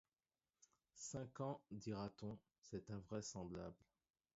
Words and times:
Cinq 0.95 1.41
ans, 1.41 1.61
dira-t-on, 1.69 2.39
c’est 2.59 2.89
invraisemblable. 2.89 3.85